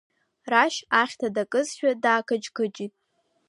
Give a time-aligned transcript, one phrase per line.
[0.51, 2.93] Рашь ахьҭа дакызшәа даақыџьқыџьит.